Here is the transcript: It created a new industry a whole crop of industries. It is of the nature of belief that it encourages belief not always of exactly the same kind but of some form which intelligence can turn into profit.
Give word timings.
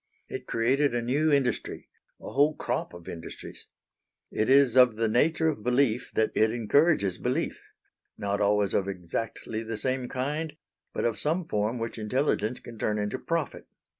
It 0.27 0.47
created 0.47 0.95
a 0.95 1.01
new 1.03 1.31
industry 1.31 1.87
a 2.19 2.31
whole 2.31 2.55
crop 2.55 2.91
of 2.95 3.07
industries. 3.07 3.67
It 4.31 4.49
is 4.49 4.75
of 4.75 4.95
the 4.95 5.07
nature 5.07 5.47
of 5.47 5.61
belief 5.61 6.11
that 6.15 6.31
it 6.33 6.49
encourages 6.49 7.19
belief 7.19 7.69
not 8.17 8.41
always 8.41 8.73
of 8.73 8.87
exactly 8.87 9.61
the 9.61 9.77
same 9.77 10.09
kind 10.09 10.57
but 10.91 11.05
of 11.05 11.19
some 11.19 11.47
form 11.47 11.77
which 11.77 11.99
intelligence 11.99 12.59
can 12.61 12.79
turn 12.79 12.97
into 12.97 13.19
profit. 13.19 13.67